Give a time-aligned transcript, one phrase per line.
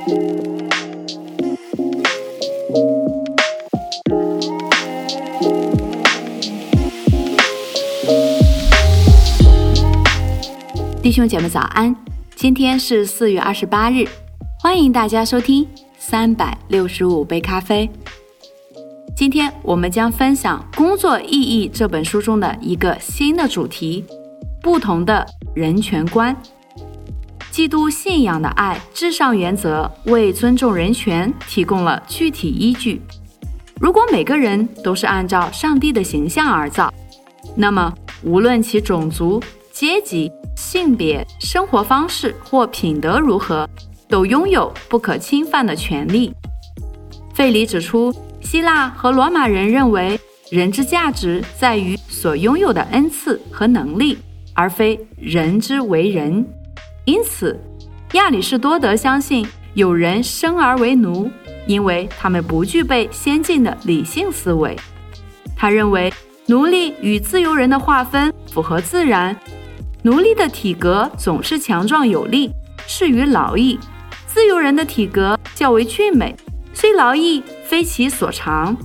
[0.00, 0.06] 弟
[11.12, 11.94] 兄姐妹早安，
[12.34, 14.06] 今天是四月二十八日，
[14.58, 15.68] 欢迎大家收听
[15.98, 17.90] 三百六十五杯咖啡。
[19.14, 24.02] 今天我们将分享《工作意义》这本书中的一个新的主题——
[24.62, 26.34] 不同的人权观。
[27.50, 33.02] 基督信仰的爱至上原则为尊重人权提供了具体依据。
[33.80, 36.92] 如果每个人都是按照上帝的形象而造，
[37.56, 43.68] 那么无论其种族、阶级，性别、生活方式或品德如何，
[44.08, 46.32] 都拥有不可侵犯的权利。
[47.34, 54.18] 费里指出，希腊和罗马人认为人之价值在于所拥有的恩赐和能力，
[54.54, 56.46] 而非人之为人。
[57.04, 57.58] 因此，
[58.12, 61.30] 亚里士多德相信有人生而为奴，
[61.66, 64.76] 因为他们不具备先进的理性思维。
[65.56, 66.12] 他认为，
[66.46, 69.36] 奴隶与自由人的划分符合自然。
[70.02, 72.50] 奴隶的体格总是强壮有力，
[72.86, 73.78] 适于劳役；
[74.26, 76.34] 自由人的体格较为俊美，
[76.72, 78.76] 虽劳役非其所长，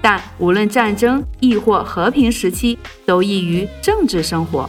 [0.00, 4.68] 但无论战争亦或和平时期，都易于政治生活。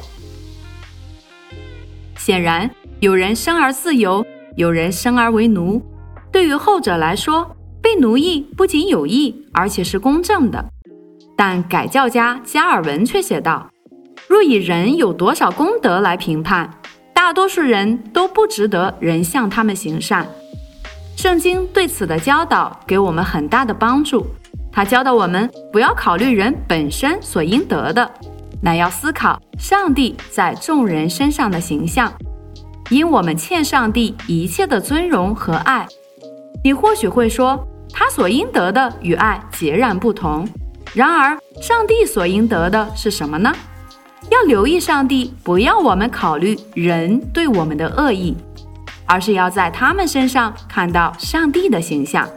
[2.17, 2.69] 显然，
[3.03, 5.81] 有人生而自由，有人生而为奴。
[6.31, 10.63] 对于后者来说，被奴役不仅有益，而且是公正的。
[11.35, 13.69] 但改教家加尔文却写道。
[14.25, 16.69] 若以人有多少功德来评判，
[17.13, 20.25] 大多数人都不值得人向他们行善。
[21.17, 24.25] 圣经对此的教导给我们很大的帮助。
[24.71, 28.09] 他教导我们不要考虑人本身所应得的，
[28.61, 32.09] 乃要思考上帝在众人身上的形象。
[32.89, 35.87] 因我们欠上帝一切的尊荣和爱。
[36.63, 40.47] 你或许会说，他所应得的与爱截然不同。
[40.93, 43.51] 然而，上帝所应得的是什么呢？
[44.29, 48.35] 要留意上帝，不要我们考虑人对我们的恶意，
[49.05, 52.27] 而是要在他们身上看到上帝的形象。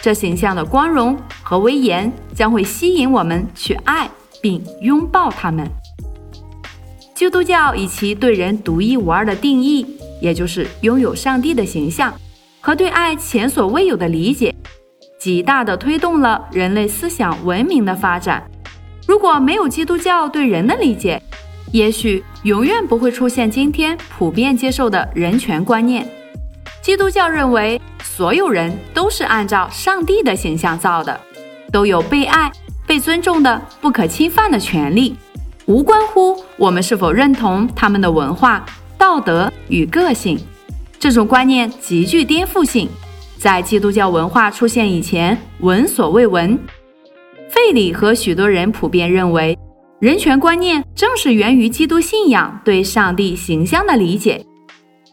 [0.00, 4.10] 这形象的光荣和威严将会吸引我们去爱
[4.40, 5.66] 并拥抱他们。
[7.14, 9.86] 基督教以其对人独一无二的定义，
[10.20, 12.12] 也就是拥有上帝的形象
[12.60, 14.54] 和对爱前所未有的理解，
[15.20, 18.42] 极大地推动了人类思想文明的发展。
[19.06, 21.20] 如果没有基督教对人的理解，
[21.70, 26.08] 也许永远不会出现今天普遍接受的人权观念。
[26.80, 31.20] 基督教认为，所有人都是按照上帝的形象造的，
[31.70, 32.50] 都有被爱、
[32.86, 35.16] 被尊重的不可侵犯的权利，
[35.72, 38.62] 无关乎我们是否认同他们的文化、
[38.98, 40.38] 道德与个性。
[40.98, 42.86] 这种观念极具颠覆性，
[43.38, 46.58] 在基督教文化出现以前闻所未闻。
[47.48, 49.58] 费里和许多人普遍认为。
[49.98, 54.44] 人权观念正是源于基督信仰对上帝形象的理解。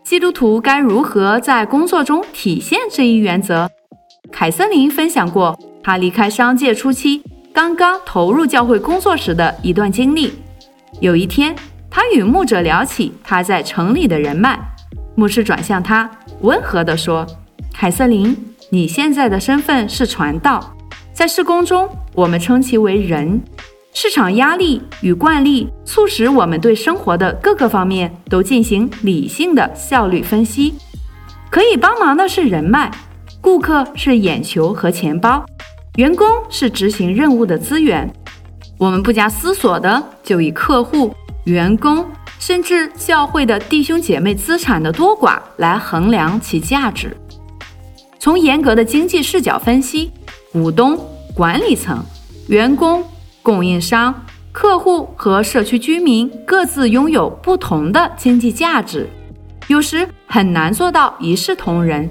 [0.03, 3.69] 基督徒该如何在工作中体现这一原则？
[4.31, 7.21] 凯瑟琳分享过她离开商界初期，
[7.53, 10.33] 刚刚投入教会工作时的一段经历。
[11.01, 11.55] 有一天，
[11.89, 14.59] 他与牧者聊起他在城里的人脉，
[15.15, 16.09] 牧师转向他，
[16.41, 17.25] 温和地说
[17.73, 18.35] ：“凯瑟琳，
[18.69, 20.75] 你现在的身份是传道，
[21.13, 23.41] 在施工中，我们称其为人。”
[23.93, 30.75] 市场压力与惯例促使我们对生活的各个方面都进行理性的效率分析。
[31.49, 32.91] 可以帮忙的是人脉，
[33.39, 35.45] 顾客是眼球和钱包，
[35.95, 38.13] 员工是执行任务的资源。
[38.79, 41.13] 我们不加思索的就以客户、
[41.43, 42.03] 员工，
[42.39, 47.15] 甚至教会的弟兄姐妹资产的多寡来衡量其价值。
[48.17, 50.11] 从严格的经济视角分析，
[50.51, 50.97] 股东、
[51.35, 52.03] 管理层、
[52.47, 53.03] 员工。
[53.41, 54.13] 供应商、
[54.51, 59.09] 客户和社区居民各自拥有不同的经济价值，
[59.67, 62.07] 有时很难做到一视同仁。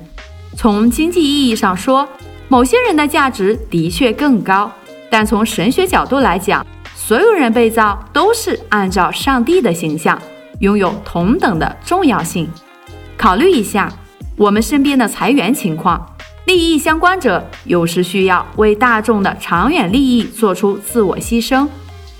[0.56, 2.08] 从经济意义上说，
[2.48, 4.72] 某些人的价值的确更高，
[5.10, 10.20] 但从神学角度来讲，所有人被造都是按照上帝的形象，
[10.60, 12.48] 拥有同等的重要性。
[13.16, 13.92] 考虑一下
[14.36, 16.14] 我们身边的裁员情况。
[16.46, 21.68] 利益相关者有时需要为大众的长远利益做出自我牺牲，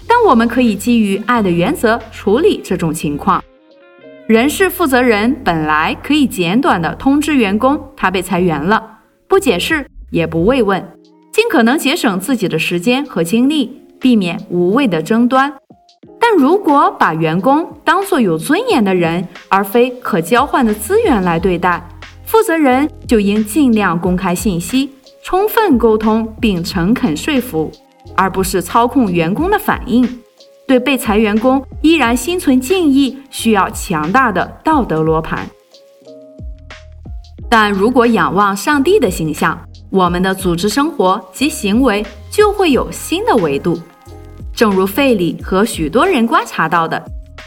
[0.07, 3.43] 但我们可以基于爱的原则处理这种情况。
[4.27, 10.87] 人事负责人本来可以简短的通知员工他被裁员了，不解释也不慰问，
[11.39, 15.55] 尽可能节省自己的时间和精力，避免无谓的争端。
[16.19, 21.81] 但如果把员工当作有尊严的人，而非可交换的资源来对待，
[22.25, 24.91] 负责人就应尽量公开信息，
[25.23, 27.71] 充分沟通并诚恳说服，
[28.17, 30.05] 而不是操控员工的反应。
[30.67, 35.49] 对被裁员工依然心存敬意，需要强大的道德罗盘。
[37.49, 39.57] 但如果仰望上帝的形象，
[39.91, 43.81] 我们的组织生活及行为就会有新的维度。
[44.55, 47.03] 正如费里和许多人观察到的，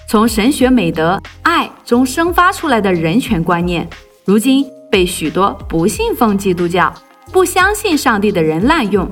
[0.09, 3.87] 从神学美德爱中生发出来的人权观念，
[4.25, 6.91] 如今被许多不信奉基督教、
[7.31, 9.09] 不相信上帝的人滥用。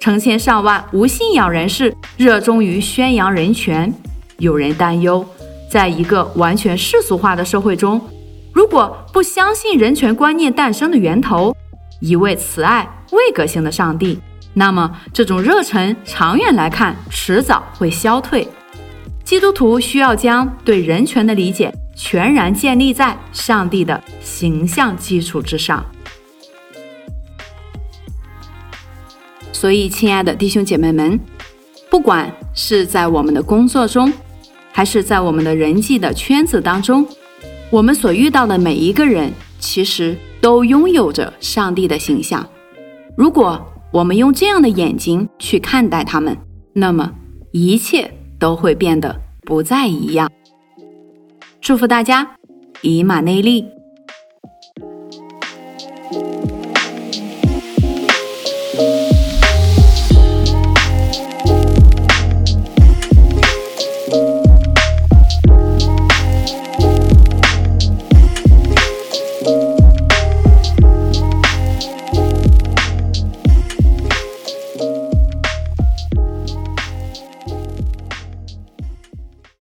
[0.00, 3.92] 成千上万无信仰人士热衷于宣扬人权。
[4.38, 5.24] 有人担忧，
[5.70, 8.00] 在一个完全世俗化的社会中，
[8.52, 11.56] 如果不相信人权观念诞生的源头——
[12.02, 14.18] 一位慈爱、位格性的上帝，
[14.54, 18.46] 那么这种热忱长远来看迟早会消退。
[19.22, 25.86] 基督徒需要将对人权的理解全然建立在上帝的形象基础之上。
[29.52, 31.18] 所以，亲爱的弟兄姐妹们，
[31.88, 34.12] 不管是在我们的工作中，
[34.72, 37.06] 还是在我们的人际的圈子当中，
[37.70, 42.46] 我们所遇到的每一个人，其实都拥有着上帝的形象。
[43.16, 46.36] 如果我们用这样的眼睛去看待他们，
[46.74, 47.10] 那么
[47.52, 50.30] 一切都会变得不再一样。
[51.60, 52.36] 祝福大家，
[52.80, 53.64] 以马内利。